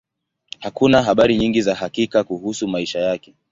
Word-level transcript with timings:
Hakuna 0.59 1.03
habari 1.03 1.37
nyingi 1.37 1.61
za 1.61 1.75
hakika 1.75 2.23
kuhusu 2.23 2.67
maisha 2.67 2.99
yake. 2.99 3.33